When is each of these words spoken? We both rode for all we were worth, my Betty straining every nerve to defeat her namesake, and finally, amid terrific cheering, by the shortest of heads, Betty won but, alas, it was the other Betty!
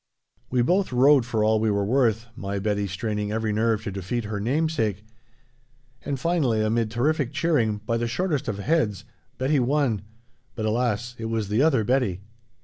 We 0.49 0.63
both 0.63 0.91
rode 0.91 1.27
for 1.27 1.43
all 1.43 1.59
we 1.59 1.69
were 1.69 1.85
worth, 1.85 2.25
my 2.35 2.57
Betty 2.57 2.87
straining 2.87 3.31
every 3.31 3.53
nerve 3.53 3.83
to 3.83 3.91
defeat 3.91 4.23
her 4.23 4.39
namesake, 4.39 5.05
and 6.03 6.19
finally, 6.19 6.63
amid 6.63 6.89
terrific 6.89 7.31
cheering, 7.31 7.77
by 7.85 7.97
the 7.97 8.07
shortest 8.07 8.47
of 8.47 8.57
heads, 8.57 9.05
Betty 9.37 9.59
won 9.59 10.01
but, 10.55 10.65
alas, 10.65 11.15
it 11.19 11.25
was 11.25 11.49
the 11.49 11.61
other 11.61 11.83
Betty! 11.83 12.21